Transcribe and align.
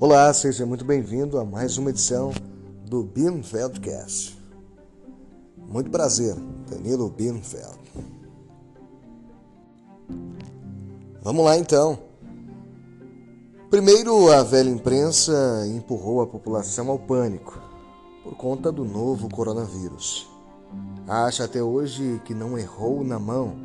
Olá, 0.00 0.32
seja 0.32 0.64
muito 0.64 0.84
bem-vindo 0.84 1.40
a 1.40 1.44
mais 1.44 1.76
uma 1.76 1.90
edição 1.90 2.30
do 2.86 3.02
Bienfeldcast. 3.02 4.38
Muito 5.56 5.90
prazer, 5.90 6.36
Danilo 6.70 7.10
Bienfeld. 7.10 7.76
Vamos 11.20 11.44
lá 11.44 11.58
então. 11.58 11.98
Primeiro, 13.68 14.30
a 14.30 14.44
velha 14.44 14.70
imprensa 14.70 15.66
empurrou 15.66 16.22
a 16.22 16.28
população 16.28 16.90
ao 16.90 16.98
pânico 17.00 17.60
por 18.22 18.36
conta 18.36 18.70
do 18.70 18.84
novo 18.84 19.28
coronavírus. 19.28 20.30
Acha 21.08 21.42
até 21.42 21.60
hoje 21.60 22.22
que 22.24 22.34
não 22.34 22.56
errou 22.56 23.02
na 23.02 23.18
mão, 23.18 23.56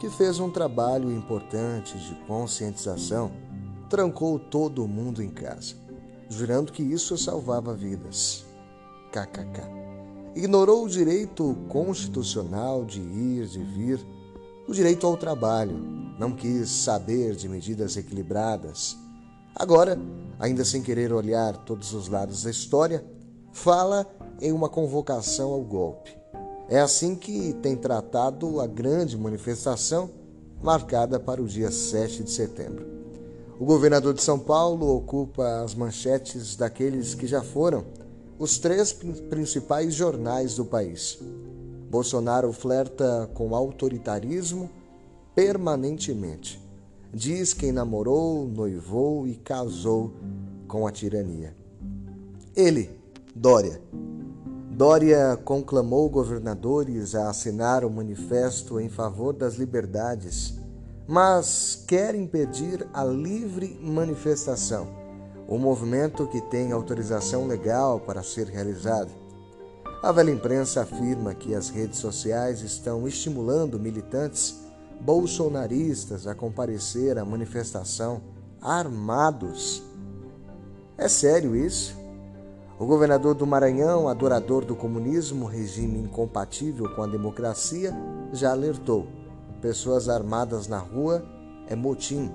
que 0.00 0.10
fez 0.10 0.40
um 0.40 0.50
trabalho 0.50 1.12
importante 1.12 1.96
de 1.96 2.16
conscientização 2.26 3.30
trancou 3.88 4.38
todo 4.38 4.86
mundo 4.86 5.22
em 5.22 5.30
casa, 5.30 5.74
jurando 6.28 6.72
que 6.72 6.82
isso 6.82 7.16
salvava 7.16 7.74
vidas. 7.74 8.44
KKK. 9.12 9.62
Ignorou 10.34 10.84
o 10.84 10.88
direito 10.88 11.56
constitucional 11.68 12.84
de 12.84 13.00
ir, 13.00 13.46
de 13.46 13.62
vir, 13.62 14.06
o 14.68 14.72
direito 14.72 15.06
ao 15.06 15.16
trabalho, 15.16 15.78
não 16.18 16.32
quis 16.32 16.68
saber 16.68 17.34
de 17.34 17.48
medidas 17.48 17.96
equilibradas. 17.96 18.96
Agora, 19.54 19.98
ainda 20.38 20.64
sem 20.64 20.82
querer 20.82 21.12
olhar 21.12 21.56
todos 21.58 21.94
os 21.94 22.08
lados 22.08 22.42
da 22.42 22.50
história, 22.50 23.04
fala 23.52 24.06
em 24.40 24.52
uma 24.52 24.68
convocação 24.68 25.52
ao 25.52 25.62
golpe. 25.62 26.14
É 26.68 26.80
assim 26.80 27.14
que 27.14 27.54
tem 27.62 27.76
tratado 27.76 28.60
a 28.60 28.66
grande 28.66 29.16
manifestação 29.16 30.10
marcada 30.62 31.18
para 31.18 31.40
o 31.40 31.46
dia 31.46 31.70
7 31.70 32.24
de 32.24 32.30
setembro. 32.30 33.05
O 33.58 33.64
governador 33.64 34.12
de 34.12 34.22
São 34.22 34.38
Paulo 34.38 34.94
ocupa 34.94 35.62
as 35.62 35.74
manchetes 35.74 36.56
daqueles 36.56 37.14
que 37.14 37.26
já 37.26 37.42
foram 37.42 37.86
os 38.38 38.58
três 38.58 38.92
principais 38.92 39.94
jornais 39.94 40.56
do 40.56 40.64
país. 40.64 41.18
Bolsonaro 41.90 42.52
flerta 42.52 43.30
com 43.32 43.56
autoritarismo 43.56 44.68
permanentemente. 45.34 46.62
Diz 47.14 47.54
quem 47.54 47.72
namorou, 47.72 48.46
noivou 48.46 49.26
e 49.26 49.36
casou 49.36 50.12
com 50.68 50.86
a 50.86 50.92
tirania. 50.92 51.56
Ele, 52.54 52.90
Dória. 53.34 53.80
Dória 54.70 55.34
conclamou 55.42 56.10
governadores 56.10 57.14
a 57.14 57.30
assinar 57.30 57.86
o 57.86 57.90
manifesto 57.90 58.78
em 58.78 58.90
favor 58.90 59.32
das 59.32 59.54
liberdades 59.54 60.65
mas 61.06 61.84
quer 61.86 62.14
impedir 62.14 62.86
a 62.92 63.04
livre 63.04 63.78
manifestação, 63.80 64.88
o 65.46 65.56
movimento 65.56 66.26
que 66.26 66.40
tem 66.40 66.72
autorização 66.72 67.46
legal 67.46 68.00
para 68.00 68.22
ser 68.22 68.48
realizado. 68.48 69.12
A 70.02 70.10
velha 70.10 70.30
imprensa 70.30 70.82
afirma 70.82 71.34
que 71.34 71.54
as 71.54 71.68
redes 71.68 71.98
sociais 71.98 72.60
estão 72.60 73.06
estimulando 73.06 73.78
militantes 73.78 74.60
bolsonaristas 75.00 76.26
a 76.26 76.34
comparecer 76.34 77.18
à 77.18 77.24
manifestação 77.24 78.20
armados. 78.60 79.82
É 80.98 81.08
sério 81.08 81.54
isso? 81.54 81.96
O 82.78 82.84
governador 82.84 83.34
do 83.34 83.46
Maranhão, 83.46 84.08
adorador 84.08 84.64
do 84.64 84.74
comunismo, 84.74 85.46
regime 85.46 85.98
incompatível 85.98 86.94
com 86.94 87.02
a 87.02 87.06
democracia, 87.06 87.94
já 88.32 88.50
alertou 88.50 89.06
pessoas 89.56 90.08
armadas 90.08 90.66
na 90.66 90.78
rua 90.78 91.24
é 91.68 91.74
motim. 91.74 92.30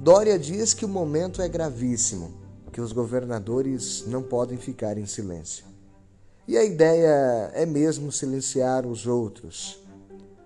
Dória 0.00 0.38
diz 0.38 0.74
que 0.74 0.84
o 0.84 0.88
momento 0.88 1.42
é 1.42 1.48
gravíssimo, 1.48 2.32
que 2.72 2.80
os 2.80 2.92
governadores 2.92 4.04
não 4.06 4.22
podem 4.22 4.58
ficar 4.58 4.96
em 4.96 5.06
silêncio. 5.06 5.64
E 6.48 6.56
a 6.56 6.64
ideia 6.64 7.50
é 7.54 7.64
mesmo 7.64 8.10
silenciar 8.10 8.86
os 8.86 9.06
outros. 9.06 9.78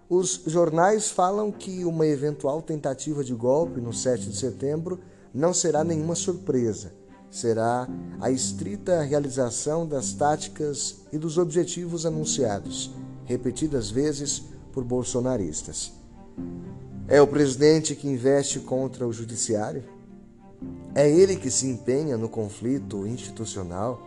Os 0.08 0.42
jornais 0.46 1.10
falam 1.10 1.50
que 1.50 1.84
uma 1.84 2.06
eventual 2.06 2.60
tentativa 2.60 3.24
de 3.24 3.34
golpe 3.34 3.80
no 3.80 3.92
7 3.92 4.28
de 4.28 4.36
setembro 4.36 5.00
não 5.32 5.52
será 5.52 5.82
nenhuma 5.82 6.14
surpresa. 6.14 6.92
Será 7.30 7.88
a 8.20 8.30
estrita 8.30 9.02
realização 9.02 9.86
das 9.86 10.12
táticas 10.12 10.96
e 11.12 11.18
dos 11.18 11.38
objetivos 11.38 12.06
anunciados, 12.06 12.90
repetidas 13.24 13.90
vezes 13.90 14.42
por 14.72 14.84
bolsonaristas. 14.84 15.92
É 17.08 17.20
o 17.22 17.26
presidente 17.26 17.94
que 17.94 18.08
investe 18.08 18.60
contra 18.60 19.06
o 19.06 19.12
judiciário? 19.12 19.84
É 20.94 21.08
ele 21.08 21.36
que 21.36 21.50
se 21.50 21.66
empenha 21.66 22.16
no 22.16 22.28
conflito 22.28 23.06
institucional? 23.06 24.00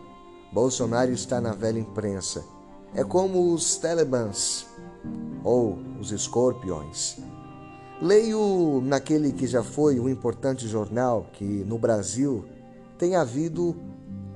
Bolsonaro 0.52 1.12
está 1.12 1.40
na 1.40 1.54
velha 1.54 1.80
imprensa. 1.80 2.44
É 2.94 3.04
como 3.04 3.54
os 3.54 3.78
Talibãs 3.78 4.66
ou 5.44 5.78
os 6.00 6.12
escorpiões. 6.12 7.18
Leio 8.02 8.82
naquele 8.84 9.32
que 9.32 9.46
já 9.46 9.64
foi 9.64 10.00
um 10.00 10.10
importante 10.10 10.68
jornal 10.68 11.28
que 11.34 11.44
no 11.44 11.78
Brasil 11.78 12.46
tem 12.98 13.16
havido 13.16 13.76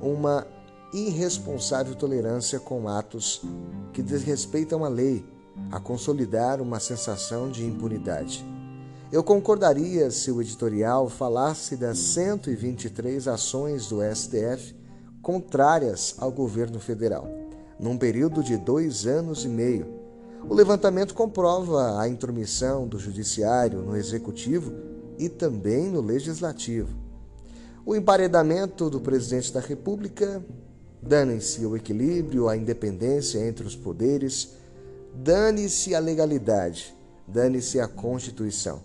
uma 0.01 0.45
irresponsável 0.93 1.95
tolerância 1.95 2.59
com 2.59 2.87
atos 2.87 3.41
que 3.91 4.03
desrespeitam 4.03 4.85
a 4.85 4.89
lei 4.89 5.25
a 5.71 5.79
consolidar 5.79 6.61
uma 6.61 6.79
sensação 6.79 7.49
de 7.49 7.65
impunidade. 7.65 8.45
Eu 9.11 9.23
concordaria 9.23 10.09
se 10.09 10.31
o 10.31 10.41
editorial 10.41 11.07
falasse 11.07 11.77
das 11.77 11.99
123 11.99 13.27
ações 13.27 13.87
do 13.87 13.99
STF 14.01 14.75
contrárias 15.21 16.15
ao 16.17 16.31
governo 16.31 16.79
federal, 16.79 17.27
num 17.79 17.97
período 17.97 18.43
de 18.43 18.57
dois 18.57 19.05
anos 19.05 19.45
e 19.45 19.47
meio. 19.47 19.85
O 20.49 20.53
levantamento 20.53 21.13
comprova 21.13 21.99
a 21.99 22.07
intromissão 22.09 22.87
do 22.87 22.97
Judiciário 22.99 23.81
no 23.81 23.95
Executivo 23.95 24.73
e 25.17 25.29
também 25.29 25.89
no 25.89 26.01
Legislativo. 26.01 26.89
O 27.85 27.95
emparedamento 27.95 28.89
do 28.89 28.99
presidente 28.99 29.53
da 29.53 29.59
República, 29.59 30.43
dane-se 31.01 31.65
o 31.65 31.75
equilíbrio, 31.75 32.49
a 32.49 32.57
independência 32.57 33.47
entre 33.47 33.67
os 33.67 33.75
poderes 33.75 34.55
Dane-se 35.15 35.93
a 35.93 35.99
legalidade, 35.99 36.95
dane-se 37.27 37.79
a 37.79 37.87
Constituição. 37.87 38.81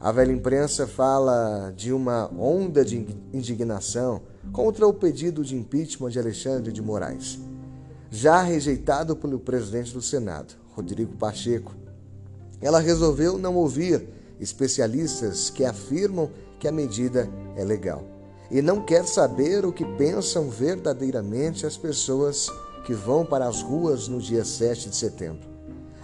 A 0.00 0.10
velha 0.10 0.32
imprensa 0.32 0.86
fala 0.86 1.72
de 1.74 1.92
uma 1.92 2.28
onda 2.34 2.84
de 2.84 3.06
indignação 3.32 4.22
contra 4.52 4.86
o 4.86 4.92
pedido 4.92 5.44
de 5.44 5.56
impeachment 5.56 6.10
de 6.10 6.18
Alexandre 6.18 6.72
de 6.72 6.82
Moraes, 6.82 7.38
já 8.10 8.42
rejeitado 8.42 9.16
pelo 9.16 9.38
presidente 9.38 9.92
do 9.92 10.02
Senado, 10.02 10.54
Rodrigo 10.74 11.16
Pacheco. 11.16 11.74
Ela 12.60 12.80
resolveu 12.80 13.38
não 13.38 13.54
ouvir 13.56 14.08
especialistas 14.40 15.48
que 15.48 15.64
afirmam 15.64 16.30
que 16.58 16.66
a 16.66 16.72
medida 16.72 17.28
é 17.56 17.64
legal 17.64 18.04
e 18.50 18.62
não 18.62 18.80
quer 18.80 19.06
saber 19.06 19.64
o 19.64 19.72
que 19.72 19.84
pensam 19.84 20.48
verdadeiramente 20.48 21.66
as 21.66 21.76
pessoas 21.76 22.48
que 22.84 22.94
vão 22.94 23.24
para 23.24 23.46
as 23.46 23.60
ruas 23.60 24.08
no 24.08 24.20
dia 24.20 24.44
7 24.44 24.88
de 24.88 24.96
setembro. 24.96 25.47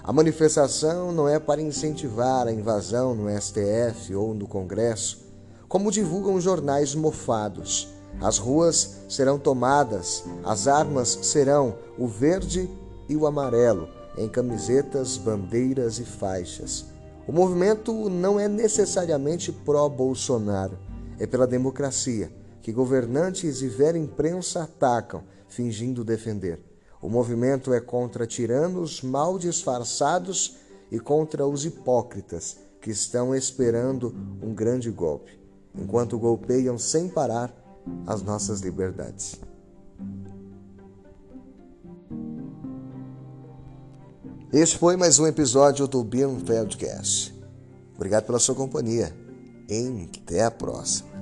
A 0.07 0.13
manifestação 0.13 1.13
não 1.13 1.27
é 1.27 1.39
para 1.39 1.63
incentivar 1.63 2.47
a 2.47 2.53
invasão 2.53 3.15
no 3.15 3.27
STF 3.41 4.15
ou 4.15 4.35
no 4.35 4.47
Congresso, 4.47 5.27
como 5.67 5.91
divulgam 5.91 6.39
jornais 6.39 6.95
mofados. 6.95 7.89
As 8.21 8.37
ruas 8.37 8.99
serão 9.09 9.39
tomadas, 9.39 10.23
as 10.45 10.69
armas 10.69 11.09
serão 11.23 11.79
o 11.97 12.07
verde 12.07 12.69
e 13.09 13.17
o 13.17 13.27
amarelo, 13.27 13.89
em 14.19 14.29
camisetas, 14.29 15.17
bandeiras 15.17 15.99
e 15.99 16.05
faixas. 16.05 16.85
O 17.27 17.33
movimento 17.33 18.11
não 18.11 18.39
é 18.39 18.47
necessariamente 18.47 19.51
pró-Bolsonaro, 19.51 20.79
é 21.19 21.27
pela 21.27 21.47
democracia, 21.47 22.31
que 22.61 22.73
governantes 22.73 23.63
e 23.63 23.69
velha 23.69 23.97
imprensa 23.97 24.65
atacam, 24.65 25.23
fingindo 25.49 26.05
defender. 26.05 26.61
O 27.05 27.11
movimento 27.11 27.75
é 27.75 27.83
contra 27.83 28.27
tiranos 28.27 29.03
mal 29.03 29.39
disfarçados 29.39 30.57
e 30.91 30.99
contra 30.99 31.47
os 31.47 31.67
hipócritas 31.67 32.57
que 32.81 32.91
estão 32.91 33.35
esperando 33.35 34.15
um 34.43 34.55
grande 34.55 34.91
golpe, 34.91 35.39
enquanto 35.75 36.19
golpeiam 36.19 36.79
sem 36.79 37.07
parar 37.07 37.55
as 38.07 38.23
nossas 38.23 38.63
liberdades. 38.63 39.39
Este 44.51 44.79
foi 44.79 44.97
mais 44.97 45.19
um 45.19 45.27
episódio 45.27 45.87
do 45.87 46.03
Bienfeldcast. 46.03 47.39
Obrigado 47.95 48.25
pela 48.25 48.39
sua 48.39 48.55
companhia. 48.55 49.15
Até 50.23 50.43
a 50.43 50.51
próxima. 50.51 51.14